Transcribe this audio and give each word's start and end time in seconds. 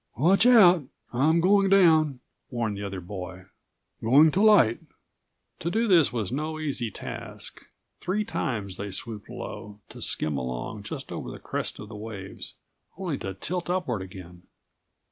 "Watch 0.17 0.47
out, 0.47 0.85
I'm 1.13 1.41
going 1.41 1.69
down," 1.69 2.21
warned 2.49 2.75
the 2.75 2.81
other 2.83 3.01
boy. 3.01 3.45
"Going 4.01 4.31
to 4.31 4.41
light." 4.41 4.79
To 5.59 5.69
do 5.69 5.87
this 5.87 6.11
was 6.11 6.31
no 6.31 6.59
easy 6.59 6.89
task. 6.89 7.61
Three 7.99 8.25
times 8.25 8.77
they 8.77 8.89
swooped 8.89 9.29
low, 9.29 9.79
to 9.89 10.01
skim 10.01 10.37
along 10.37 10.81
just 10.81 11.11
over 11.11 11.29
the 11.29 11.37
crest 11.37 11.77
of 11.77 11.87
the 11.87 11.95
waves, 11.95 12.55
only 12.97 13.19
to 13.19 13.35
tilt 13.35 13.69
upward 13.69 14.01
again. 14.01 14.41